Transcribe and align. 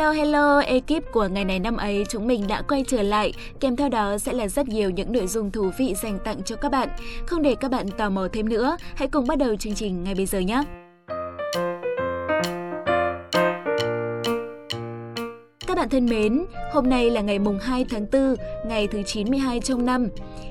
Hello 0.00 0.12
hello, 0.12 0.58
ekip 0.58 1.12
của 1.12 1.28
ngày 1.28 1.44
này 1.44 1.58
năm 1.58 1.76
ấy 1.76 2.04
chúng 2.08 2.26
mình 2.26 2.46
đã 2.48 2.62
quay 2.62 2.84
trở 2.88 3.02
lại, 3.02 3.32
kèm 3.60 3.76
theo 3.76 3.88
đó 3.88 4.18
sẽ 4.18 4.32
là 4.32 4.48
rất 4.48 4.68
nhiều 4.68 4.90
những 4.90 5.12
nội 5.12 5.26
dung 5.26 5.50
thú 5.50 5.70
vị 5.78 5.94
dành 6.02 6.18
tặng 6.24 6.42
cho 6.44 6.56
các 6.56 6.72
bạn. 6.72 6.88
Không 7.26 7.42
để 7.42 7.54
các 7.60 7.70
bạn 7.70 7.86
tò 7.98 8.10
mò 8.10 8.28
thêm 8.32 8.48
nữa, 8.48 8.76
hãy 8.94 9.08
cùng 9.08 9.26
bắt 9.26 9.38
đầu 9.38 9.56
chương 9.56 9.74
trình 9.74 10.04
ngay 10.04 10.14
bây 10.14 10.26
giờ 10.26 10.38
nhé. 10.38 10.62
Bạn 15.80 15.88
thân 15.88 16.06
mến, 16.06 16.44
hôm 16.72 16.88
nay 16.88 17.10
là 17.10 17.20
ngày 17.20 17.38
mùng 17.38 17.58
2 17.58 17.84
tháng 17.90 18.06
4, 18.12 18.34
ngày 18.66 18.86
thứ 18.86 19.02
92 19.02 19.60
trong 19.60 19.86
năm. 19.86 20.08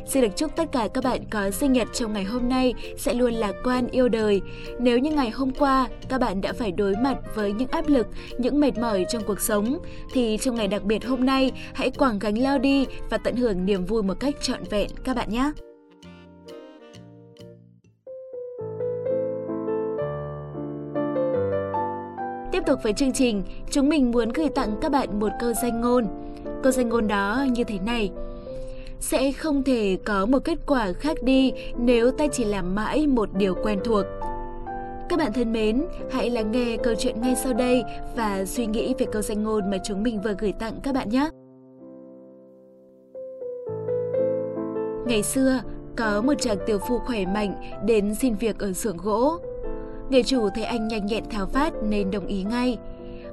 Xin 0.08 0.22
được 0.22 0.36
chúc 0.36 0.56
tất 0.56 0.72
cả 0.72 0.88
các 0.94 1.04
bạn 1.04 1.22
có 1.32 1.52
sinh 1.52 1.74
nhật 1.74 1.88
trong 1.94 2.14
ngày 2.14 2.24
hôm 2.24 2.50
nay 2.50 2.74
sẽ 2.98 3.14
luôn 3.14 3.34
lạc 3.34 3.52
quan 3.64 3.88
yêu 3.88 4.10
đời. 4.10 4.42
Nếu 4.80 5.00
như 5.00 5.12
ngày 5.12 5.30
hôm 5.30 5.52
qua 5.52 5.88
các 6.10 6.22
bạn 6.22 6.42
đã 6.42 6.54
phải 6.54 6.72
đối 6.72 6.96
mặt 6.96 7.18
với 7.36 7.54
những 7.54 7.68
áp 7.72 7.88
lực, 7.88 8.08
những 8.38 8.60
mệt 8.60 8.78
mỏi 8.78 9.06
trong 9.10 9.24
cuộc 9.28 9.42
sống, 9.42 9.80
thì 10.14 10.38
trong 10.42 10.56
ngày 10.56 10.68
đặc 10.68 10.84
biệt 10.84 11.06
hôm 11.06 11.26
nay 11.26 11.52
hãy 11.74 11.92
quảng 11.92 12.20
gánh 12.20 12.38
lao 12.38 12.60
đi 12.60 12.86
và 13.10 13.18
tận 13.18 13.36
hưởng 13.36 13.66
niềm 13.66 13.86
vui 13.86 14.04
một 14.04 14.20
cách 14.20 14.36
trọn 14.42 14.64
vẹn 14.70 14.90
các 15.04 15.16
bạn 15.16 15.30
nhé. 15.30 15.52
Tiếp 22.60 22.66
tục 22.66 22.80
với 22.84 22.94
chương 22.94 23.12
trình, 23.12 23.44
chúng 23.72 23.90
mình 23.90 24.12
muốn 24.12 24.30
gửi 24.30 24.50
tặng 24.50 24.76
các 24.82 24.92
bạn 24.92 25.20
một 25.20 25.30
câu 25.40 25.54
danh 25.54 25.82
ngôn. 25.82 26.06
Câu 26.64 26.72
danh 26.72 26.90
ngôn 26.90 27.08
đó 27.08 27.46
như 27.52 27.64
thế 27.64 27.80
này. 27.86 28.12
Sẽ 29.00 29.32
không 29.32 29.64
thể 29.64 29.98
có 30.06 30.26
một 30.26 30.40
kết 30.44 30.58
quả 30.68 30.94
khác 30.94 31.24
đi 31.24 31.54
nếu 31.78 32.12
ta 32.12 32.28
chỉ 32.32 32.46
làm 32.46 32.76
mãi 32.76 33.08
một 33.08 33.30
điều 33.34 33.56
quen 33.64 33.80
thuộc. 33.84 34.06
Các 35.10 35.20
bạn 35.20 35.34
thân 35.34 35.54
mến, 35.54 35.86
hãy 36.12 36.30
lắng 36.30 36.52
nghe 36.52 36.78
câu 36.84 36.94
chuyện 36.98 37.22
ngay 37.22 37.36
sau 37.36 37.54
đây 37.54 37.84
và 38.16 38.46
suy 38.46 38.66
nghĩ 38.66 38.94
về 38.98 39.06
câu 39.12 39.22
danh 39.22 39.44
ngôn 39.44 39.72
mà 39.72 39.78
chúng 39.84 40.04
mình 40.04 40.22
vừa 40.22 40.34
gửi 40.40 40.52
tặng 40.52 40.74
các 40.84 40.96
bạn 40.96 41.10
nhé. 41.10 41.30
Ngày 45.08 45.24
xưa, 45.24 45.62
có 45.98 46.22
một 46.22 46.34
chàng 46.40 46.58
tiểu 46.66 46.78
phu 46.78 47.00
khỏe 47.00 47.26
mạnh 47.26 47.54
đến 47.86 48.16
xin 48.16 48.36
việc 48.36 48.60
ở 48.60 48.74
xưởng 48.74 48.98
gỗ. 48.98 49.38
Người 50.10 50.24
chủ 50.24 50.50
thấy 50.56 50.64
anh 50.64 50.88
nhanh 50.88 51.06
nhẹn 51.06 51.24
tháo 51.30 51.46
phát 51.46 51.74
nên 51.84 52.12
đồng 52.12 52.28
ý 52.28 52.44
ngay. 52.44 52.78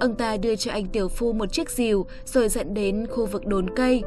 Ông 0.00 0.14
ta 0.14 0.36
đưa 0.36 0.56
cho 0.56 0.72
anh 0.72 0.86
tiểu 0.86 1.08
phu 1.08 1.32
một 1.32 1.52
chiếc 1.52 1.70
rìu 1.70 2.06
rồi 2.24 2.48
dẫn 2.48 2.74
đến 2.74 3.06
khu 3.06 3.26
vực 3.26 3.46
đốn 3.46 3.70
cây. 3.76 4.02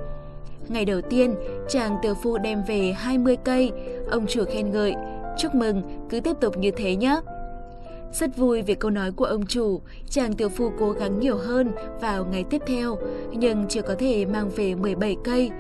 Ngày 0.67 0.85
đầu 0.85 1.01
tiên, 1.01 1.35
chàng 1.69 1.97
tiểu 2.01 2.13
phu 2.23 2.37
đem 2.37 2.63
về 2.67 2.93
20 2.97 3.37
cây. 3.43 3.71
Ông 4.11 4.27
chủ 4.27 4.43
khen 4.45 4.71
ngợi, 4.71 4.95
chúc 5.37 5.55
mừng, 5.55 5.81
cứ 6.09 6.19
tiếp 6.19 6.35
tục 6.41 6.57
như 6.57 6.71
thế 6.71 6.95
nhé. 6.95 7.19
Rất 8.13 8.37
vui 8.37 8.61
vì 8.61 8.75
câu 8.75 8.91
nói 8.91 9.11
của 9.11 9.25
ông 9.25 9.45
chủ, 9.45 9.81
chàng 10.09 10.33
tiểu 10.33 10.49
phu 10.49 10.71
cố 10.79 10.91
gắng 10.91 11.19
nhiều 11.19 11.37
hơn 11.37 11.71
vào 12.01 12.25
ngày 12.25 12.43
tiếp 12.49 12.61
theo, 12.67 12.97
nhưng 13.31 13.65
chưa 13.69 13.81
có 13.81 13.95
thể 13.99 14.25
mang 14.25 14.49
về 14.49 14.75
17 14.75 15.17
cây. 15.23 15.51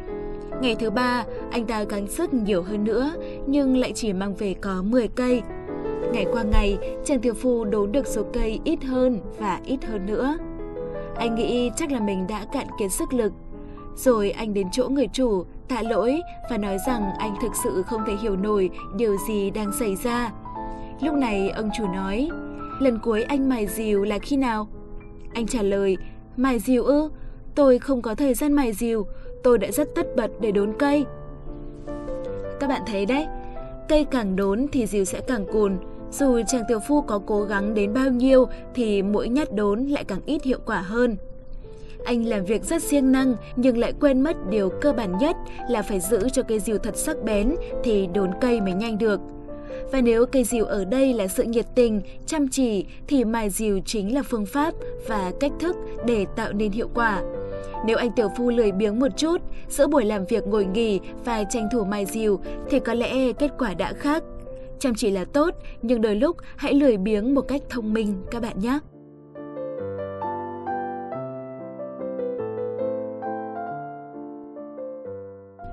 Ngày 0.61 0.75
thứ 0.75 0.89
ba, 0.89 1.25
anh 1.51 1.65
ta 1.65 1.83
gắng 1.83 2.07
sức 2.07 2.33
nhiều 2.33 2.63
hơn 2.63 2.83
nữa, 2.83 3.13
nhưng 3.47 3.77
lại 3.77 3.91
chỉ 3.95 4.13
mang 4.13 4.35
về 4.35 4.55
có 4.61 4.81
10 4.81 5.07
cây. 5.07 5.41
Ngày 6.13 6.25
qua 6.31 6.43
ngày, 6.43 6.77
chàng 7.05 7.19
tiểu 7.19 7.33
phu 7.33 7.65
đốn 7.65 7.91
được 7.91 8.07
số 8.07 8.23
cây 8.33 8.59
ít 8.63 8.83
hơn 8.83 9.19
và 9.39 9.59
ít 9.65 9.85
hơn 9.85 10.05
nữa. 10.05 10.37
Anh 11.15 11.35
nghĩ 11.35 11.71
chắc 11.75 11.91
là 11.91 11.99
mình 11.99 12.27
đã 12.27 12.45
cạn 12.53 12.67
kiệt 12.79 12.91
sức 12.91 13.13
lực. 13.13 13.33
Rồi 13.95 14.31
anh 14.31 14.53
đến 14.53 14.67
chỗ 14.71 14.89
người 14.89 15.07
chủ, 15.13 15.43
tạ 15.67 15.81
lỗi 15.81 16.21
và 16.49 16.57
nói 16.57 16.77
rằng 16.87 17.11
anh 17.19 17.35
thực 17.41 17.51
sự 17.63 17.83
không 17.83 18.01
thể 18.07 18.13
hiểu 18.15 18.35
nổi 18.35 18.69
điều 18.95 19.17
gì 19.27 19.49
đang 19.49 19.71
xảy 19.79 19.95
ra. 19.95 20.31
Lúc 21.01 21.13
này 21.13 21.49
ông 21.49 21.69
chủ 21.77 21.87
nói, 21.87 22.29
lần 22.79 22.99
cuối 23.03 23.23
anh 23.23 23.49
mài 23.49 23.67
dìu 23.67 24.03
là 24.03 24.19
khi 24.19 24.37
nào? 24.37 24.67
Anh 25.33 25.47
trả 25.47 25.61
lời, 25.61 25.97
mài 26.37 26.59
dìu 26.59 26.83
ư? 26.83 27.09
Tôi 27.55 27.79
không 27.79 28.01
có 28.01 28.15
thời 28.15 28.33
gian 28.33 28.53
mài 28.53 28.73
dìu, 28.73 29.05
tôi 29.43 29.57
đã 29.57 29.71
rất 29.71 29.95
tất 29.95 30.15
bật 30.15 30.31
để 30.41 30.51
đốn 30.51 30.73
cây. 30.79 31.05
Các 32.59 32.67
bạn 32.67 32.81
thấy 32.87 33.05
đấy, 33.05 33.27
cây 33.89 34.05
càng 34.11 34.35
đốn 34.35 34.65
thì 34.71 34.85
dìu 34.85 35.05
sẽ 35.05 35.21
càng 35.21 35.45
cùn, 35.53 35.77
dù 36.11 36.41
chàng 36.47 36.63
tiểu 36.67 36.79
phu 36.79 37.01
có 37.01 37.21
cố 37.25 37.41
gắng 37.41 37.73
đến 37.73 37.93
bao 37.93 38.09
nhiêu 38.09 38.47
thì 38.73 39.01
mỗi 39.01 39.29
nhát 39.29 39.53
đốn 39.53 39.85
lại 39.85 40.03
càng 40.03 40.21
ít 40.25 40.43
hiệu 40.43 40.59
quả 40.65 40.81
hơn. 40.81 41.17
Anh 42.05 42.25
làm 42.25 42.45
việc 42.45 42.63
rất 42.63 42.83
siêng 42.83 43.11
năng 43.11 43.35
nhưng 43.55 43.77
lại 43.77 43.93
quên 43.99 44.21
mất 44.21 44.49
điều 44.49 44.69
cơ 44.81 44.93
bản 44.93 45.17
nhất 45.17 45.35
là 45.69 45.81
phải 45.81 45.99
giữ 45.99 46.29
cho 46.29 46.43
cây 46.43 46.59
rìu 46.59 46.77
thật 46.77 46.97
sắc 46.97 47.23
bén 47.23 47.55
thì 47.83 48.07
đốn 48.13 48.31
cây 48.41 48.61
mới 48.61 48.73
nhanh 48.73 48.97
được. 48.97 49.19
Và 49.91 50.01
nếu 50.01 50.25
cây 50.25 50.43
rìu 50.43 50.65
ở 50.65 50.85
đây 50.85 51.13
là 51.13 51.27
sự 51.27 51.43
nhiệt 51.43 51.65
tình, 51.75 52.01
chăm 52.25 52.47
chỉ 52.47 52.85
thì 53.07 53.23
mài 53.23 53.49
rìu 53.49 53.79
chính 53.85 54.13
là 54.13 54.23
phương 54.23 54.45
pháp 54.45 54.73
và 55.07 55.31
cách 55.39 55.51
thức 55.59 55.75
để 56.05 56.25
tạo 56.35 56.53
nên 56.53 56.71
hiệu 56.71 56.89
quả. 56.93 57.21
Nếu 57.85 57.97
anh 57.97 58.11
tiểu 58.11 58.27
phu 58.37 58.49
lười 58.49 58.71
biếng 58.71 58.99
một 58.99 59.17
chút, 59.17 59.41
giữa 59.69 59.87
buổi 59.87 60.05
làm 60.05 60.25
việc 60.25 60.47
ngồi 60.47 60.65
nghỉ 60.65 60.99
và 61.25 61.43
tranh 61.43 61.67
thủ 61.71 61.83
mài 61.83 62.05
rìu 62.05 62.39
thì 62.69 62.79
có 62.79 62.93
lẽ 62.93 63.33
kết 63.33 63.51
quả 63.57 63.73
đã 63.73 63.93
khác. 63.93 64.23
Chăm 64.79 64.95
chỉ 64.95 65.11
là 65.11 65.25
tốt, 65.25 65.55
nhưng 65.81 66.01
đôi 66.01 66.15
lúc 66.15 66.37
hãy 66.57 66.73
lười 66.73 66.97
biếng 66.97 67.35
một 67.35 67.41
cách 67.41 67.61
thông 67.69 67.93
minh 67.93 68.21
các 68.31 68.41
bạn 68.41 68.59
nhé. 68.59 68.79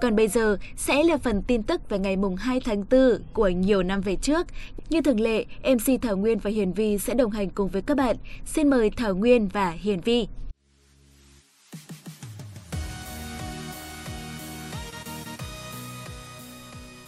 Còn 0.03 0.17
bây 0.17 0.29
giờ 0.29 0.59
sẽ 0.77 1.03
là 1.03 1.17
phần 1.17 1.43
tin 1.47 1.63
tức 1.63 1.89
về 1.89 1.99
ngày 1.99 2.17
mùng 2.17 2.37
2 2.37 2.61
tháng 2.61 2.85
4 2.91 3.23
của 3.33 3.49
nhiều 3.49 3.83
năm 3.83 4.01
về 4.01 4.17
trước. 4.17 4.47
Như 4.91 5.03
thường 5.03 5.21
lệ, 5.21 5.45
MC 5.63 6.03
Thảo 6.03 6.17
Nguyên 6.17 6.39
và 6.39 6.51
Hiền 6.51 6.73
Vi 6.73 6.99
sẽ 6.99 7.15
đồng 7.15 7.31
hành 7.31 7.51
cùng 7.51 7.69
với 7.69 7.83
các 7.83 7.97
bạn. 7.97 8.17
Xin 8.45 8.71
mời 8.71 8.91
Thảo 8.91 9.15
Nguyên 9.15 9.49
và 9.49 9.71
Hiền 9.71 10.01
Vi. 10.01 10.27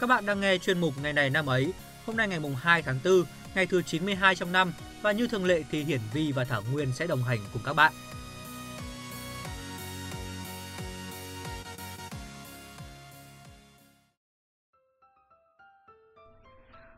Các 0.00 0.06
bạn 0.06 0.26
đang 0.26 0.40
nghe 0.40 0.58
chuyên 0.58 0.80
mục 0.80 0.94
Ngày 1.02 1.12
này 1.12 1.30
năm 1.30 1.46
ấy 1.46 1.72
Hôm 2.08 2.16
nay 2.16 2.28
ngày 2.28 2.40
mùng 2.40 2.54
2 2.54 2.82
tháng 2.82 2.98
4, 3.04 3.24
ngày 3.54 3.66
thứ 3.66 3.82
92 3.82 4.34
trong 4.34 4.52
năm 4.52 4.72
và 5.02 5.12
như 5.12 5.26
thường 5.26 5.44
lệ 5.44 5.64
thì 5.70 5.84
Hiển 5.84 6.00
Vi 6.12 6.32
và 6.32 6.44
Thảo 6.44 6.62
Nguyên 6.72 6.92
sẽ 6.92 7.06
đồng 7.06 7.22
hành 7.22 7.38
cùng 7.52 7.62
các 7.64 7.72
bạn. 7.76 7.92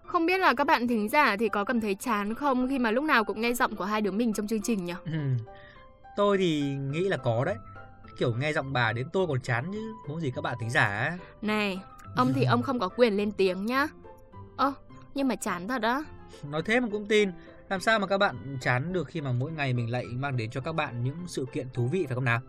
Không 0.02 0.26
biết 0.26 0.38
là 0.38 0.54
các 0.54 0.66
bạn 0.66 0.88
thính 0.88 1.08
giả 1.08 1.36
thì 1.36 1.48
có 1.48 1.64
cảm 1.64 1.80
thấy 1.80 1.94
chán 1.94 2.34
không 2.34 2.68
khi 2.68 2.78
mà 2.78 2.90
lúc 2.90 3.04
nào 3.04 3.24
cũng 3.24 3.40
nghe 3.40 3.52
giọng 3.52 3.76
của 3.76 3.84
hai 3.84 4.00
đứa 4.00 4.10
mình 4.10 4.32
trong 4.32 4.46
chương 4.46 4.62
trình 4.62 4.84
nhỉ? 4.84 4.94
Ừ. 5.04 5.20
Tôi 6.16 6.38
thì 6.38 6.62
nghĩ 6.62 7.00
là 7.00 7.16
có 7.16 7.44
đấy. 7.44 7.56
Kiểu 8.18 8.34
nghe 8.38 8.52
giọng 8.52 8.72
bà 8.72 8.92
đến 8.92 9.06
tôi 9.12 9.26
còn 9.26 9.40
chán 9.40 9.64
chứ, 9.72 9.94
muốn 10.08 10.20
gì 10.20 10.32
các 10.34 10.40
bạn 10.42 10.56
thính 10.60 10.70
giả. 10.70 11.18
Này, 11.42 11.80
ông 12.16 12.32
thì 12.34 12.44
ông 12.44 12.62
không 12.62 12.78
có 12.78 12.88
quyền 12.88 13.16
lên 13.16 13.32
tiếng 13.32 13.66
nhá. 13.66 13.86
Ơ, 14.56 14.72
nhưng 15.14 15.28
mà 15.28 15.36
chán 15.36 15.68
thật 15.68 15.78
đó. 15.78 16.04
Nói 16.50 16.62
thế 16.64 16.80
mà 16.80 16.88
cũng 16.92 17.06
tin. 17.06 17.30
Làm 17.68 17.80
sao 17.80 17.98
mà 17.98 18.06
các 18.06 18.18
bạn 18.18 18.58
chán 18.60 18.92
được 18.92 19.08
khi 19.08 19.20
mà 19.20 19.32
mỗi 19.32 19.52
ngày 19.52 19.72
mình 19.72 19.90
lại 19.90 20.04
mang 20.04 20.36
đến 20.36 20.50
cho 20.50 20.60
các 20.60 20.72
bạn 20.72 21.04
những 21.04 21.16
sự 21.26 21.46
kiện 21.52 21.66
thú 21.74 21.86
vị 21.86 22.06
phải 22.06 22.14
không 22.14 22.24
nào? 22.24 22.40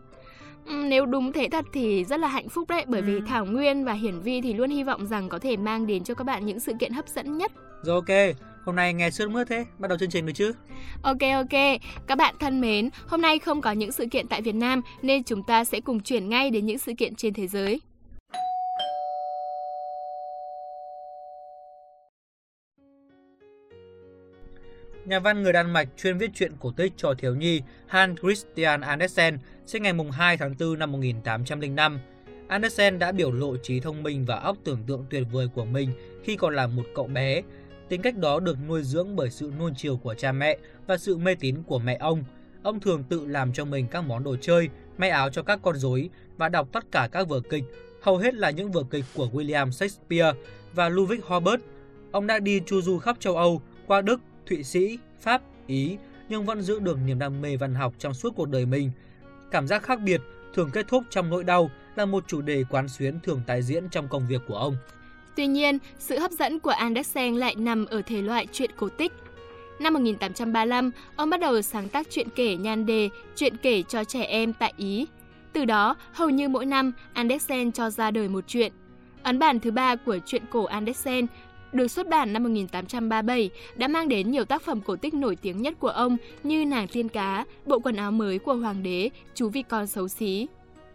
Ừ, 0.66 0.74
nếu 0.88 1.06
đúng 1.06 1.34
thế 1.34 1.48
thật 1.52 1.66
thì 1.74 2.06
rất 2.06 2.20
là 2.20 2.28
hạnh 2.28 2.50
phúc 2.50 2.70
đấy 2.70 2.86
bởi 2.88 3.02
vì 3.02 3.16
ừ. 3.16 3.22
Thảo 3.28 3.46
Nguyên 3.46 3.86
và 3.86 3.94
Hiển 3.94 4.20
Vi 4.20 4.42
thì 4.42 4.54
luôn 4.54 4.70
hy 4.70 4.84
vọng 4.84 5.08
rằng 5.08 5.30
có 5.30 5.40
thể 5.40 5.58
mang 5.58 5.88
đến 5.88 6.04
cho 6.04 6.14
các 6.14 6.24
bạn 6.24 6.46
những 6.46 6.60
sự 6.60 6.74
kiện 6.80 6.94
hấp 6.94 7.08
dẫn 7.08 7.38
nhất. 7.38 7.52
Rồi 7.84 7.96
ok, 7.96 8.38
hôm 8.66 8.76
nay 8.76 8.94
nghe 8.94 9.12
sướt 9.12 9.30
mướt 9.30 9.48
thế, 9.48 9.66
bắt 9.78 9.88
đầu 9.88 9.98
chương 9.98 10.10
trình 10.10 10.26
được 10.26 10.34
chứ? 10.36 10.54
Ok 11.02 11.22
ok, 11.34 11.80
các 12.08 12.18
bạn 12.18 12.36
thân 12.40 12.62
mến, 12.62 12.90
hôm 13.08 13.22
nay 13.22 13.40
không 13.40 13.62
có 13.62 13.72
những 13.72 13.92
sự 13.92 14.06
kiện 14.12 14.28
tại 14.28 14.42
Việt 14.42 14.56
Nam 14.56 14.82
nên 15.02 15.24
chúng 15.24 15.44
ta 15.44 15.64
sẽ 15.64 15.80
cùng 15.80 16.00
chuyển 16.00 16.30
ngay 16.30 16.50
đến 16.50 16.66
những 16.66 16.80
sự 16.80 16.94
kiện 16.98 17.16
trên 17.16 17.34
thế 17.34 17.48
giới. 17.48 17.82
Nhà 25.12 25.20
văn 25.20 25.44
người 25.44 25.54
Đan 25.54 25.74
Mạch 25.74 25.88
chuyên 25.98 26.18
viết 26.18 26.32
truyện 26.34 26.52
cổ 26.60 26.72
tích 26.72 26.94
cho 26.98 27.14
thiếu 27.14 27.36
nhi 27.36 27.62
Hans 27.88 28.20
Christian 28.20 28.82
Andersen 28.82 29.38
sinh 29.66 29.84
ngày 29.84 29.94
2 30.12 30.38
tháng 30.38 30.56
4 30.60 30.80
năm 30.80 30.92
1805. 30.92 32.00
Andersen 32.48 33.00
đã 33.00 33.12
biểu 33.12 33.32
lộ 33.32 33.58
trí 33.58 33.80
thông 33.80 34.04
minh 34.04 34.26
và 34.26 34.36
óc 34.36 34.58
tưởng 34.64 34.84
tượng 34.88 35.06
tuyệt 35.10 35.24
vời 35.32 35.48
của 35.56 35.66
mình 35.66 35.90
khi 36.24 36.36
còn 36.36 36.56
là 36.56 36.68
một 36.68 36.84
cậu 36.96 37.08
bé. 37.08 37.42
Tính 37.90 38.02
cách 38.02 38.18
đó 38.18 38.40
được 38.40 38.58
nuôi 38.68 38.84
dưỡng 38.84 39.16
bởi 39.16 39.30
sự 39.30 39.52
nuông 39.60 39.74
chiều 39.78 39.98
của 39.98 40.14
cha 40.14 40.32
mẹ 40.32 40.58
và 40.88 40.98
sự 40.98 41.18
mê 41.18 41.36
tín 41.36 41.64
của 41.64 41.80
mẹ 41.80 41.98
ông. 42.00 42.24
Ông 42.64 42.80
thường 42.80 43.04
tự 43.10 43.26
làm 43.26 43.54
cho 43.54 43.66
mình 43.66 43.88
các 43.88 44.02
món 44.02 44.24
đồ 44.24 44.36
chơi, 44.42 44.70
may 44.98 45.10
áo 45.10 45.30
cho 45.30 45.44
các 45.44 45.60
con 45.64 45.76
rối 45.76 46.10
và 46.38 46.50
đọc 46.50 46.68
tất 46.72 46.92
cả 46.92 47.10
các 47.12 47.28
vở 47.28 47.40
kịch, 47.40 47.64
hầu 48.02 48.18
hết 48.18 48.34
là 48.34 48.50
những 48.50 48.72
vở 48.72 48.84
kịch 48.92 49.06
của 49.16 49.30
William 49.34 49.72
Shakespeare 49.72 50.34
và 50.74 50.90
Ludwig 50.90 51.20
Horbert. 51.24 51.62
Ông 52.12 52.28
đã 52.28 52.40
đi 52.40 52.62
chu 52.66 52.82
du 52.82 53.00
khắp 53.00 53.18
châu 53.20 53.38
Âu, 53.38 53.62
qua 53.88 54.02
Đức, 54.02 54.22
Thụy 54.46 54.64
Sĩ, 54.64 55.00
Pháp, 55.20 55.42
Ý 55.68 55.98
nhưng 56.30 56.46
vẫn 56.46 56.62
giữ 56.62 56.80
được 56.80 56.98
niềm 57.06 57.20
đam 57.20 57.42
mê 57.42 57.58
văn 57.58 57.76
học 57.76 57.94
trong 58.00 58.14
suốt 58.14 58.34
cuộc 58.36 58.50
đời 58.50 58.66
mình. 58.66 58.92
Cảm 59.52 59.68
giác 59.68 59.84
khác 59.84 60.00
biệt 60.06 60.22
thường 60.54 60.70
kết 60.74 60.88
thúc 60.88 61.04
trong 61.10 61.30
nỗi 61.30 61.44
đau 61.44 61.72
là 61.96 62.06
một 62.06 62.24
chủ 62.28 62.42
đề 62.42 62.64
quán 62.70 62.90
xuyến 62.90 63.20
thường 63.24 63.42
tái 63.48 63.62
diễn 63.62 63.90
trong 63.90 64.08
công 64.08 64.28
việc 64.28 64.42
của 64.48 64.56
ông. 64.56 64.78
Tuy 65.36 65.48
nhiên, 65.48 65.78
sự 66.00 66.20
hấp 66.20 66.32
dẫn 66.32 66.60
của 66.60 66.70
Andersen 66.70 67.36
lại 67.36 67.56
nằm 67.56 67.86
ở 67.86 68.02
thể 68.02 68.22
loại 68.22 68.48
truyện 68.52 68.72
cổ 68.78 68.90
tích. 68.90 69.12
Năm 69.80 69.94
1835, 69.94 70.92
ông 71.16 71.30
bắt 71.30 71.40
đầu 71.40 71.62
sáng 71.62 71.90
tác 71.90 72.08
truyện 72.10 72.28
kể 72.36 72.56
nhan 72.56 72.86
đề, 72.86 73.10
truyện 73.36 73.58
kể 73.58 73.84
cho 73.84 74.04
trẻ 74.04 74.24
em 74.24 74.54
tại 74.54 74.74
Ý. 74.78 75.08
Từ 75.54 75.66
đó, 75.66 75.96
hầu 76.14 76.30
như 76.30 76.50
mỗi 76.50 76.66
năm, 76.66 76.92
Andersen 77.14 77.72
cho 77.72 77.90
ra 77.90 78.12
đời 78.12 78.30
một 78.30 78.44
truyện. 78.48 78.72
Ấn 79.24 79.40
bản 79.40 79.60
thứ 79.60 79.72
ba 79.72 79.96
của 79.96 80.18
truyện 80.26 80.44
cổ 80.50 80.66
Andersen 80.66 81.26
được 81.74 81.88
xuất 81.88 82.10
bản 82.10 82.34
năm 82.34 82.44
1837 82.44 83.50
đã 83.76 83.88
mang 83.88 84.10
đến 84.10 84.32
nhiều 84.32 84.46
tác 84.46 84.62
phẩm 84.62 84.82
cổ 84.82 84.96
tích 84.96 85.14
nổi 85.14 85.36
tiếng 85.36 85.62
nhất 85.62 85.74
của 85.80 85.88
ông 85.88 86.18
như 86.44 86.66
Nàng 86.66 86.88
tiên 86.88 87.10
cá, 87.10 87.46
Bộ 87.66 87.80
quần 87.80 87.96
áo 87.96 88.12
mới 88.12 88.40
của 88.40 88.54
Hoàng 88.54 88.84
đế, 88.84 89.10
Chú 89.36 89.50
vịt 89.50 89.66
con 89.70 89.88
xấu 89.88 90.08
xí. 90.08 90.48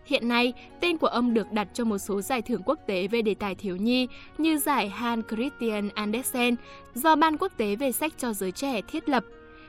Hiện 0.07 0.29
nay, 0.29 0.53
tên 0.81 0.99
của 0.99 1.07
ông 1.07 1.35
được 1.35 1.53
đặt 1.53 1.69
cho 1.75 1.85
một 1.85 1.99
số 1.99 2.21
giải 2.21 2.43
thưởng 2.43 2.63
quốc 2.65 2.79
tế 2.87 3.09
về 3.09 3.23
đề 3.23 3.35
tài 3.35 3.55
thiếu 3.55 3.77
nhi 3.77 4.09
như 4.39 4.59
giải 4.59 4.89
Hans 4.89 5.25
Christian 5.29 5.89
Andersen 5.95 6.57
do 6.95 7.17
Ban 7.17 7.37
Quốc 7.37 7.53
tế 7.57 7.77
về 7.77 7.93
sách 7.93 8.13
cho 8.19 8.33
giới 8.33 8.53
trẻ 8.53 8.81
thiết 8.89 9.09
lập, 9.09 9.25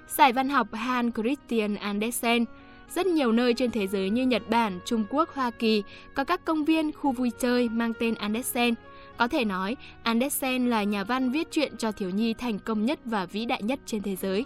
giải 0.08 0.34
văn 0.34 0.50
học 0.50 0.68
Hans 0.74 1.16
Christian 1.16 1.76
Andersen. 1.76 2.46
Rất 2.96 3.06
nhiều 3.06 3.32
nơi 3.32 3.54
trên 3.54 3.72
thế 3.72 3.88
giới 3.88 4.10
như 4.10 4.26
Nhật 4.26 4.50
Bản, 4.50 4.80
Trung 4.86 5.04
Quốc, 5.10 5.30
Hoa 5.34 5.52
Kỳ 5.52 5.84
có 6.14 6.24
các 6.24 6.46
công 6.46 6.66
viên, 6.66 6.92
khu 6.92 7.12
vui 7.12 7.32
chơi 7.40 7.70
mang 7.70 7.94
tên 8.00 8.16
Andersen. 8.16 8.74
Có 9.18 9.28
thể 9.28 9.46
nói, 9.46 9.76
Andersen 10.04 10.70
là 10.70 10.84
nhà 10.84 11.04
văn 11.04 11.32
viết 11.32 11.48
truyện 11.52 11.78
cho 11.78 11.92
thiếu 11.92 12.10
nhi 12.10 12.34
thành 12.34 12.60
công 12.60 12.86
nhất 12.86 13.00
và 13.06 13.26
vĩ 13.26 13.46
đại 13.46 13.64
nhất 13.64 13.80
trên 13.86 14.04
thế 14.04 14.16
giới. 14.16 14.46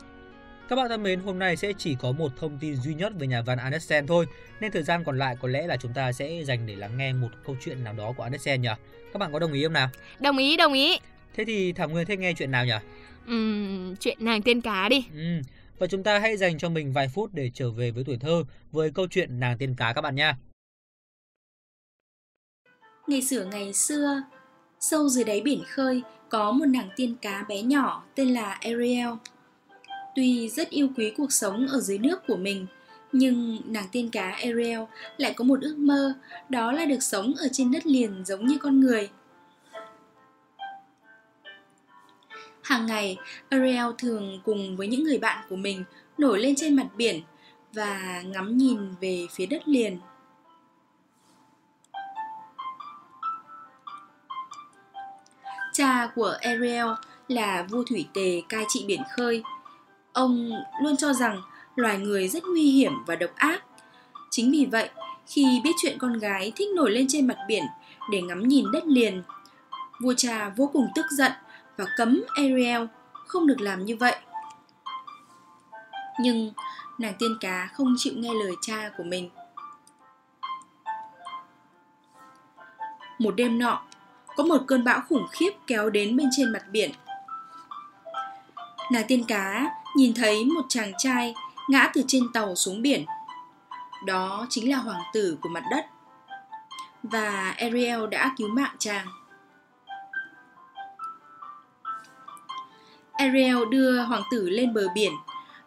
Các 0.70 0.76
bạn 0.76 0.90
thân 0.90 1.04
mến, 1.04 1.20
hôm 1.20 1.40
nay 1.40 1.56
sẽ 1.56 1.74
chỉ 1.78 1.96
có 2.00 2.12
một 2.12 2.32
thông 2.38 2.58
tin 2.62 2.76
duy 2.76 2.94
nhất 2.94 3.14
về 3.20 3.28
nhà 3.28 3.42
văn 3.42 3.58
Andersen 3.58 4.08
thôi, 4.08 4.26
nên 4.60 4.72
thời 4.72 4.84
gian 4.84 5.04
còn 5.04 5.18
lại 5.18 5.38
có 5.42 5.48
lẽ 5.48 5.68
là 5.68 5.78
chúng 5.78 5.94
ta 5.94 6.12
sẽ 6.12 6.44
dành 6.44 6.68
để 6.68 6.76
lắng 6.76 6.98
nghe 6.98 7.14
một 7.14 7.30
câu 7.46 7.56
chuyện 7.66 7.84
nào 7.84 7.94
đó 7.94 8.14
của 8.18 8.24
Andersen 8.24 8.62
nhỉ? 8.62 8.70
Các 9.14 9.18
bạn 9.20 9.34
có 9.34 9.40
đồng 9.40 9.54
ý 9.54 9.64
không 9.64 9.74
nào? 9.74 9.90
Đồng 10.20 10.38
ý, 10.38 10.58
đồng 10.58 10.74
ý. 10.74 10.98
Thế 11.34 11.46
thì 11.46 11.74
Thảo 11.74 11.90
Nguyên 11.90 12.06
thích 12.06 12.20
nghe 12.20 12.34
chuyện 12.38 12.52
nào 12.52 12.66
nhỉ? 12.66 12.74
Uhm, 13.32 13.96
chuyện 13.96 14.18
nàng 14.20 14.42
tiên 14.42 14.62
cá 14.62 14.90
đi. 14.90 15.06
Ừ, 15.14 15.42
và 15.80 15.88
chúng 15.88 16.04
ta 16.04 16.20
hãy 16.20 16.38
dành 16.38 16.58
cho 16.58 16.70
mình 16.70 16.94
vài 16.94 17.08
phút 17.08 17.34
để 17.34 17.52
trở 17.54 17.72
về 17.72 17.92
với 17.92 18.04
tuổi 18.04 18.18
thơ 18.18 18.44
với 18.72 18.92
câu 18.92 19.08
chuyện 19.08 19.40
nàng 19.40 19.58
tiên 19.58 19.76
cá 19.78 19.94
các 19.94 20.02
bạn 20.02 20.16
nha. 20.16 20.38
Ngày 23.08 23.22
xưa 23.22 23.46
ngày 23.46 23.74
xưa, 23.74 24.22
sâu 24.82 25.10
dưới 25.10 25.24
đáy 25.24 25.42
biển 25.42 25.64
khơi 25.68 26.02
có 26.30 26.52
một 26.52 26.66
nàng 26.66 26.90
tiên 26.96 27.16
cá 27.22 27.46
bé 27.50 27.62
nhỏ 27.62 28.04
tên 28.16 28.34
là 28.34 28.58
Ariel. 28.62 29.10
Tuy 30.16 30.50
rất 30.50 30.70
yêu 30.70 30.90
quý 30.98 31.14
cuộc 31.18 31.32
sống 31.32 31.68
ở 31.68 31.80
dưới 31.80 31.98
nước 31.98 32.28
của 32.28 32.36
mình, 32.36 32.66
nhưng 33.12 33.62
nàng 33.66 33.88
tiên 33.92 34.10
cá 34.10 34.30
Ariel 34.30 34.80
lại 35.18 35.34
có 35.34 35.44
một 35.44 35.62
ước 35.62 35.76
mơ, 35.78 36.14
đó 36.50 36.72
là 36.72 36.86
được 36.86 37.04
sống 37.04 37.34
ở 37.38 37.48
trên 37.52 37.72
đất 37.72 37.86
liền 37.86 38.26
giống 38.26 38.46
như 38.46 38.58
con 38.58 38.80
người. 38.80 39.10
Hàng 42.62 42.86
ngày, 42.86 43.18
Ariel 43.50 43.86
thường 43.98 44.42
cùng 44.46 44.78
với 44.78 44.88
những 44.88 45.04
người 45.04 45.18
bạn 45.18 45.46
của 45.50 45.56
mình 45.56 45.84
nổi 46.18 46.40
lên 46.40 46.56
trên 46.56 46.76
mặt 46.76 46.88
biển 46.98 47.22
và 47.74 48.22
ngắm 48.26 48.58
nhìn 48.58 48.78
về 49.02 49.28
phía 49.32 49.46
đất 49.46 49.68
liền. 49.68 50.00
Cha 55.82 56.12
của 56.16 56.36
Ariel 56.42 56.88
là 57.28 57.66
vua 57.70 57.84
thủy 57.84 58.08
tề 58.14 58.42
cai 58.50 58.66
trị 58.68 58.84
biển 58.88 59.02
khơi. 59.16 59.44
Ông 60.14 60.52
luôn 60.84 60.98
cho 60.98 61.14
rằng 61.14 61.42
loài 61.76 61.98
người 61.98 62.28
rất 62.28 62.44
nguy 62.44 62.72
hiểm 62.72 62.94
và 63.06 63.16
độc 63.16 63.30
ác. 63.36 63.64
Chính 64.30 64.52
vì 64.52 64.68
vậy, 64.72 64.90
khi 65.28 65.62
biết 65.64 65.72
chuyện 65.82 65.98
con 65.98 66.20
gái 66.20 66.52
thích 66.56 66.70
nổi 66.76 66.92
lên 66.92 67.06
trên 67.10 67.28
mặt 67.28 67.38
biển 67.48 67.64
để 68.12 68.22
ngắm 68.22 68.48
nhìn 68.48 68.66
đất 68.72 68.86
liền, 68.86 69.24
vua 70.02 70.14
cha 70.18 70.50
vô 70.50 70.70
cùng 70.74 70.88
tức 70.96 71.06
giận 71.12 71.32
và 71.78 71.86
cấm 71.98 72.24
Ariel 72.36 72.84
không 73.28 73.48
được 73.48 73.62
làm 73.62 73.86
như 73.86 73.98
vậy. 73.98 74.16
Nhưng 76.20 76.54
nàng 76.98 77.14
tiên 77.20 77.38
cá 77.40 77.70
không 77.74 77.96
chịu 77.98 78.14
nghe 78.16 78.34
lời 78.34 78.54
cha 78.62 78.92
của 78.98 79.04
mình. 79.04 79.30
Một 83.20 83.36
đêm 83.36 83.60
nọ, 83.60 83.82
có 84.36 84.44
một 84.44 84.64
cơn 84.68 84.84
bão 84.84 85.02
khủng 85.10 85.28
khiếp 85.32 85.52
kéo 85.68 85.90
đến 85.90 86.18
bên 86.18 86.30
trên 86.38 86.52
mặt 86.52 86.64
biển. 86.72 86.92
Nàng 88.92 89.06
tiên 89.08 89.24
cá 89.28 89.72
nhìn 89.96 90.14
thấy 90.14 90.46
một 90.46 90.66
chàng 90.70 90.92
trai 90.98 91.34
ngã 91.70 91.92
từ 91.94 92.04
trên 92.08 92.24
tàu 92.34 92.56
xuống 92.56 92.82
biển. 92.82 93.06
Đó 94.06 94.46
chính 94.50 94.72
là 94.72 94.78
hoàng 94.78 95.02
tử 95.14 95.38
của 95.42 95.50
mặt 95.50 95.64
đất. 95.72 95.86
Và 97.04 97.56
Ariel 97.58 98.08
đã 98.08 98.34
cứu 98.38 98.50
mạng 98.50 98.76
chàng. 98.80 99.08
Ariel 103.14 103.58
đưa 103.70 104.02
hoàng 104.02 104.24
tử 104.32 104.50
lên 104.50 104.74
bờ 104.74 104.88
biển 104.96 105.14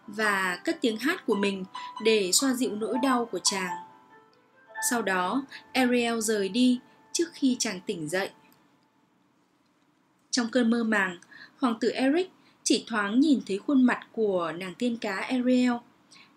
và 0.06 0.58
cất 0.64 0.78
tiếng 0.80 0.96
hát 0.96 1.26
của 1.26 1.34
mình 1.34 1.64
để 2.02 2.30
xoa 2.32 2.52
dịu 2.52 2.76
nỗi 2.76 2.98
đau 3.02 3.24
của 3.32 3.38
chàng. 3.42 3.76
Sau 4.90 5.02
đó, 5.02 5.42
Ariel 5.72 6.20
rời 6.20 6.48
đi 6.48 6.80
trước 7.12 7.28
khi 7.32 7.56
chàng 7.58 7.80
tỉnh 7.80 8.08
dậy. 8.08 8.30
Trong 10.34 10.48
cơn 10.48 10.70
mơ 10.70 10.84
màng, 10.84 11.18
hoàng 11.56 11.74
tử 11.80 11.90
Eric 11.90 12.30
chỉ 12.62 12.84
thoáng 12.86 13.20
nhìn 13.20 13.40
thấy 13.46 13.58
khuôn 13.58 13.82
mặt 13.82 14.00
của 14.12 14.52
nàng 14.56 14.74
tiên 14.74 14.96
cá 14.96 15.16
Ariel, 15.16 15.72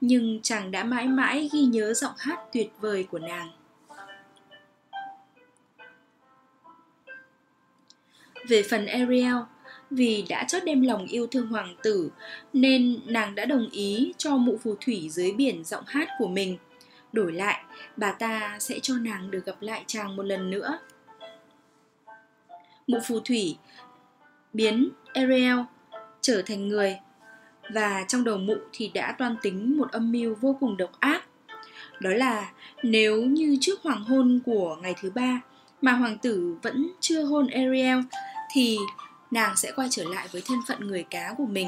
nhưng 0.01 0.39
chàng 0.41 0.71
đã 0.71 0.83
mãi 0.83 1.07
mãi 1.07 1.49
ghi 1.53 1.61
nhớ 1.61 1.93
giọng 1.93 2.13
hát 2.17 2.39
tuyệt 2.53 2.71
vời 2.79 3.07
của 3.11 3.19
nàng. 3.19 3.51
Về 8.47 8.63
phần 8.69 8.85
Ariel, 8.85 9.35
vì 9.89 10.25
đã 10.29 10.45
chót 10.47 10.63
đem 10.65 10.81
lòng 10.81 11.05
yêu 11.05 11.27
thương 11.27 11.47
hoàng 11.47 11.75
tử 11.83 12.09
nên 12.53 12.99
nàng 13.05 13.35
đã 13.35 13.45
đồng 13.45 13.69
ý 13.69 14.13
cho 14.17 14.37
mụ 14.37 14.57
phù 14.63 14.75
thủy 14.81 15.09
dưới 15.11 15.31
biển 15.31 15.63
giọng 15.63 15.83
hát 15.87 16.07
của 16.19 16.27
mình. 16.27 16.57
Đổi 17.13 17.31
lại, 17.31 17.63
bà 17.97 18.11
ta 18.11 18.57
sẽ 18.59 18.79
cho 18.79 18.93
nàng 18.97 19.31
được 19.31 19.45
gặp 19.45 19.61
lại 19.61 19.83
chàng 19.87 20.15
một 20.15 20.23
lần 20.23 20.49
nữa. 20.49 20.79
Mụ 22.87 22.99
phù 23.07 23.19
thủy 23.19 23.57
biến 24.57 24.89
Ariel 25.13 25.59
trở 26.21 26.41
thành 26.41 26.67
người 26.67 26.97
và 27.73 28.05
trong 28.07 28.23
đầu 28.23 28.37
mụ 28.37 28.55
thì 28.73 28.91
đã 28.93 29.11
toan 29.11 29.35
tính 29.41 29.77
một 29.77 29.91
âm 29.91 30.11
mưu 30.11 30.35
vô 30.35 30.57
cùng 30.59 30.77
độc 30.77 30.91
ác. 30.99 31.23
Đó 31.99 32.09
là 32.09 32.51
nếu 32.83 33.21
như 33.21 33.57
trước 33.61 33.81
hoàng 33.83 34.03
hôn 34.03 34.39
của 34.45 34.77
ngày 34.81 34.95
thứ 35.01 35.09
ba 35.09 35.41
mà 35.81 35.91
hoàng 35.91 36.17
tử 36.17 36.57
vẫn 36.61 36.91
chưa 36.99 37.23
hôn 37.23 37.47
Ariel 37.47 37.99
thì 38.53 38.77
nàng 39.31 39.55
sẽ 39.55 39.71
quay 39.75 39.87
trở 39.91 40.03
lại 40.03 40.27
với 40.31 40.41
thân 40.45 40.59
phận 40.67 40.87
người 40.87 41.03
cá 41.09 41.33
của 41.37 41.45
mình. 41.45 41.67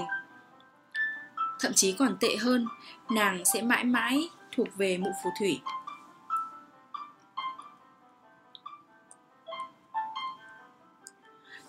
Thậm 1.60 1.74
chí 1.74 1.92
còn 1.92 2.18
tệ 2.20 2.36
hơn, 2.36 2.66
nàng 3.12 3.46
sẽ 3.54 3.62
mãi 3.62 3.84
mãi 3.84 4.30
thuộc 4.56 4.68
về 4.78 4.98
mụ 4.98 5.10
phù 5.24 5.30
thủy. 5.40 5.60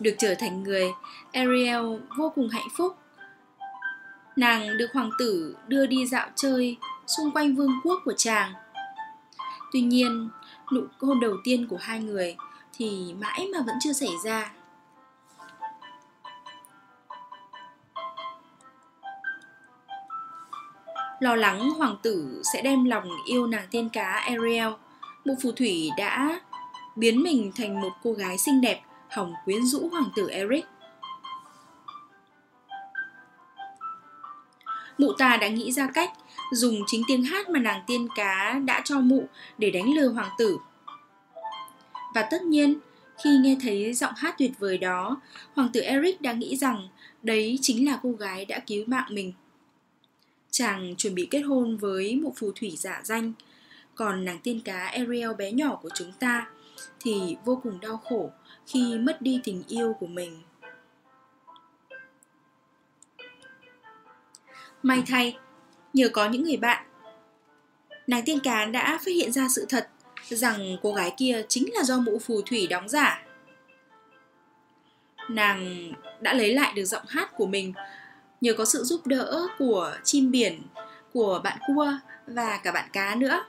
Được 0.00 0.14
trở 0.18 0.34
thành 0.34 0.62
người, 0.62 0.92
Ariel 1.32 1.84
vô 2.18 2.32
cùng 2.34 2.48
hạnh 2.48 2.68
phúc. 2.76 2.96
Nàng 4.36 4.76
được 4.76 4.86
hoàng 4.92 5.10
tử 5.18 5.56
đưa 5.68 5.86
đi 5.86 6.06
dạo 6.06 6.28
chơi 6.36 6.76
xung 7.06 7.30
quanh 7.30 7.54
vương 7.54 7.80
quốc 7.84 8.00
của 8.04 8.12
chàng. 8.16 8.52
Tuy 9.72 9.80
nhiên, 9.80 10.28
nụ 10.72 10.80
hôn 11.00 11.20
đầu 11.20 11.36
tiên 11.44 11.66
của 11.68 11.76
hai 11.76 12.00
người 12.00 12.36
thì 12.72 13.14
mãi 13.20 13.48
mà 13.52 13.60
vẫn 13.66 13.76
chưa 13.80 13.92
xảy 13.92 14.10
ra. 14.24 14.52
Lo 21.20 21.36
lắng 21.36 21.70
hoàng 21.70 21.96
tử 22.02 22.42
sẽ 22.52 22.62
đem 22.62 22.84
lòng 22.84 23.08
yêu 23.26 23.46
nàng 23.46 23.66
tiên 23.70 23.88
cá 23.88 24.12
Ariel, 24.12 24.68
một 25.24 25.34
phù 25.42 25.52
thủy 25.52 25.90
đã 25.96 26.40
biến 26.96 27.22
mình 27.22 27.52
thành 27.56 27.80
một 27.80 27.92
cô 28.02 28.12
gái 28.12 28.38
xinh 28.38 28.60
đẹp 28.60 28.82
hòng 29.10 29.34
quyến 29.44 29.66
rũ 29.66 29.88
hoàng 29.88 30.10
tử 30.16 30.28
Eric. 30.28 30.64
Mụ 34.98 35.12
ta 35.18 35.36
đã 35.36 35.48
nghĩ 35.48 35.72
ra 35.72 35.88
cách 35.94 36.10
dùng 36.52 36.82
chính 36.86 37.02
tiếng 37.08 37.22
hát 37.22 37.48
mà 37.48 37.60
nàng 37.60 37.82
tiên 37.86 38.08
cá 38.16 38.60
đã 38.64 38.82
cho 38.84 39.00
mụ 39.00 39.28
để 39.58 39.70
đánh 39.70 39.94
lừa 39.94 40.08
hoàng 40.08 40.30
tử. 40.38 40.58
Và 42.14 42.22
tất 42.30 42.42
nhiên, 42.42 42.74
khi 43.24 43.38
nghe 43.42 43.56
thấy 43.62 43.92
giọng 43.92 44.14
hát 44.16 44.34
tuyệt 44.38 44.52
vời 44.58 44.78
đó, 44.78 45.20
hoàng 45.54 45.68
tử 45.72 45.80
Eric 45.80 46.20
đã 46.20 46.32
nghĩ 46.32 46.56
rằng 46.56 46.88
đấy 47.22 47.58
chính 47.62 47.86
là 47.86 48.00
cô 48.02 48.12
gái 48.12 48.44
đã 48.44 48.58
cứu 48.58 48.84
mạng 48.86 49.08
mình. 49.10 49.32
Chàng 50.50 50.94
chuẩn 50.96 51.14
bị 51.14 51.28
kết 51.30 51.40
hôn 51.40 51.76
với 51.76 52.16
một 52.16 52.32
phù 52.36 52.52
thủy 52.52 52.74
giả 52.78 53.00
danh, 53.04 53.32
còn 53.94 54.24
nàng 54.24 54.38
tiên 54.38 54.60
cá 54.64 54.86
Ariel 54.86 55.34
bé 55.38 55.52
nhỏ 55.52 55.78
của 55.82 55.90
chúng 55.94 56.12
ta 56.12 56.46
thì 57.00 57.36
vô 57.44 57.60
cùng 57.62 57.80
đau 57.80 57.96
khổ 57.96 58.30
khi 58.72 58.98
mất 58.98 59.22
đi 59.22 59.40
tình 59.44 59.62
yêu 59.68 59.96
của 60.00 60.06
mình. 60.06 60.42
May 64.82 65.02
thay, 65.06 65.38
nhờ 65.92 66.08
có 66.12 66.28
những 66.28 66.44
người 66.44 66.56
bạn, 66.56 66.86
nàng 68.06 68.22
tiên 68.24 68.40
cá 68.40 68.64
đã 68.64 68.98
phát 68.98 69.12
hiện 69.14 69.32
ra 69.32 69.46
sự 69.48 69.66
thật 69.68 69.88
rằng 70.28 70.76
cô 70.82 70.92
gái 70.92 71.14
kia 71.16 71.42
chính 71.48 71.74
là 71.74 71.82
do 71.82 71.98
mụ 71.98 72.18
phù 72.18 72.42
thủy 72.42 72.66
đóng 72.66 72.88
giả. 72.88 73.22
Nàng 75.28 75.92
đã 76.20 76.34
lấy 76.34 76.54
lại 76.54 76.72
được 76.76 76.84
giọng 76.84 77.06
hát 77.08 77.30
của 77.36 77.46
mình 77.46 77.72
nhờ 78.40 78.54
có 78.54 78.64
sự 78.64 78.84
giúp 78.84 79.06
đỡ 79.06 79.46
của 79.58 79.96
chim 80.04 80.30
biển, 80.30 80.62
của 81.12 81.40
bạn 81.44 81.58
cua 81.66 81.92
và 82.26 82.60
cả 82.62 82.72
bạn 82.72 82.90
cá 82.92 83.14
nữa. 83.14 83.44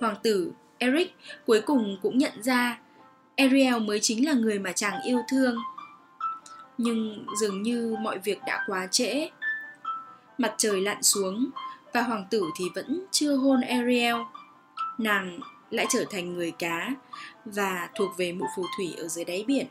Hoàng 0.00 0.16
tử 0.22 0.52
Eric 0.78 1.16
cuối 1.46 1.60
cùng 1.66 1.98
cũng 2.02 2.18
nhận 2.18 2.42
ra 2.42 2.78
Ariel 3.36 3.78
mới 3.78 4.00
chính 4.00 4.26
là 4.26 4.32
người 4.32 4.58
mà 4.58 4.72
chàng 4.72 5.02
yêu 5.02 5.18
thương. 5.30 5.56
Nhưng 6.78 7.26
dường 7.40 7.62
như 7.62 7.96
mọi 8.00 8.18
việc 8.18 8.38
đã 8.46 8.64
quá 8.66 8.86
trễ. 8.90 9.28
Mặt 10.38 10.54
trời 10.58 10.80
lặn 10.80 11.02
xuống 11.02 11.50
và 11.92 12.02
hoàng 12.02 12.26
tử 12.30 12.42
thì 12.56 12.64
vẫn 12.74 13.06
chưa 13.10 13.36
hôn 13.36 13.60
Ariel. 13.60 14.16
Nàng 14.98 15.40
lại 15.70 15.86
trở 15.88 16.04
thành 16.10 16.34
người 16.34 16.50
cá 16.50 16.90
và 17.44 17.88
thuộc 17.94 18.16
về 18.16 18.32
mụ 18.32 18.46
phù 18.56 18.62
thủy 18.76 18.94
ở 18.98 19.08
dưới 19.08 19.24
đáy 19.24 19.44
biển. 19.46 19.66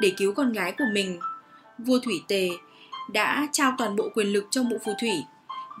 Để 0.00 0.12
cứu 0.16 0.32
con 0.32 0.52
gái 0.52 0.72
của 0.78 0.84
mình, 0.92 1.20
vua 1.78 1.98
Thủy 1.98 2.22
Tề 2.28 2.48
đã 3.12 3.48
trao 3.52 3.74
toàn 3.78 3.96
bộ 3.96 4.08
quyền 4.14 4.32
lực 4.32 4.46
cho 4.50 4.62
mụ 4.62 4.78
phù 4.84 4.92
thủy 5.00 5.24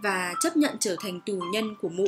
và 0.02 0.34
chấp 0.40 0.56
nhận 0.56 0.76
trở 0.80 0.96
thành 1.00 1.20
tù 1.20 1.40
nhân 1.52 1.74
của 1.80 1.88
mụ. 1.88 2.06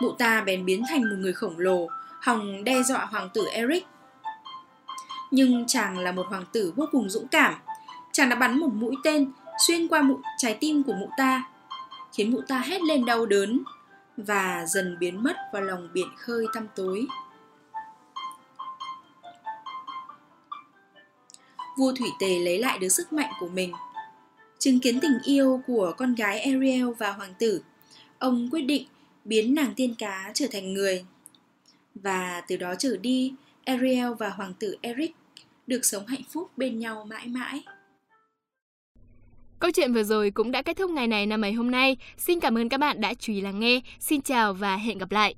Mụ 0.00 0.12
ta 0.12 0.40
bèn 0.40 0.64
biến 0.64 0.82
thành 0.88 1.00
một 1.00 1.16
người 1.18 1.32
khổng 1.32 1.58
lồ, 1.58 1.88
hòng 2.20 2.64
đe 2.64 2.82
dọa 2.82 3.04
hoàng 3.04 3.28
tử 3.34 3.46
Eric. 3.52 3.86
Nhưng 5.30 5.66
chàng 5.66 5.98
là 5.98 6.12
một 6.12 6.26
hoàng 6.28 6.44
tử 6.52 6.72
vô 6.76 6.86
cùng 6.92 7.10
dũng 7.10 7.28
cảm. 7.28 7.54
Chàng 8.12 8.28
đã 8.28 8.36
bắn 8.36 8.60
một 8.60 8.70
mũi 8.72 8.94
tên 9.04 9.32
xuyên 9.66 9.88
qua 9.88 10.02
mụ 10.02 10.20
trái 10.38 10.56
tim 10.60 10.82
của 10.82 10.92
mụ 10.92 11.10
ta, 11.16 11.48
khiến 12.12 12.32
mụ 12.32 12.40
ta 12.48 12.60
hét 12.60 12.82
lên 12.82 13.04
đau 13.04 13.26
đớn 13.26 13.62
và 14.16 14.66
dần 14.66 14.96
biến 14.98 15.22
mất 15.22 15.36
vào 15.52 15.62
lòng 15.62 15.88
biển 15.92 16.08
khơi 16.16 16.46
tăm 16.54 16.66
tối. 16.74 17.06
Vua 21.78 21.92
Thủy 21.92 22.08
Tề 22.18 22.38
lấy 22.38 22.58
lại 22.58 22.78
được 22.78 22.88
sức 22.88 23.12
mạnh 23.12 23.30
của 23.40 23.48
mình. 23.48 23.72
Chứng 24.58 24.80
kiến 24.80 25.00
tình 25.00 25.18
yêu 25.24 25.60
của 25.66 25.94
con 25.96 26.14
gái 26.14 26.40
Ariel 26.40 26.90
và 26.98 27.12
hoàng 27.12 27.34
tử, 27.38 27.62
ông 28.18 28.48
quyết 28.50 28.62
định 28.62 28.86
biến 29.24 29.54
nàng 29.54 29.74
tiên 29.76 29.94
cá 29.98 30.30
trở 30.34 30.46
thành 30.52 30.74
người. 30.74 31.04
Và 31.94 32.42
từ 32.48 32.56
đó 32.56 32.74
trở 32.78 32.96
đi, 32.96 33.32
Ariel 33.64 34.12
và 34.18 34.28
hoàng 34.28 34.54
tử 34.54 34.76
Eric 34.80 35.12
được 35.66 35.84
sống 35.84 36.06
hạnh 36.06 36.22
phúc 36.30 36.50
bên 36.56 36.78
nhau 36.78 37.06
mãi 37.10 37.26
mãi. 37.26 37.62
Câu 39.60 39.70
chuyện 39.70 39.92
vừa 39.92 40.02
rồi 40.02 40.30
cũng 40.30 40.50
đã 40.50 40.62
kết 40.62 40.76
thúc 40.76 40.90
ngày 40.90 41.06
này 41.06 41.26
năm 41.26 41.44
ấy 41.44 41.52
hôm 41.52 41.70
nay. 41.70 41.96
Xin 42.16 42.40
cảm 42.40 42.58
ơn 42.58 42.68
các 42.68 42.78
bạn 42.78 43.00
đã 43.00 43.14
chú 43.14 43.32
ý 43.32 43.40
lắng 43.40 43.60
nghe. 43.60 43.80
Xin 44.00 44.22
chào 44.22 44.54
và 44.54 44.76
hẹn 44.76 44.98
gặp 44.98 45.12
lại. 45.12 45.34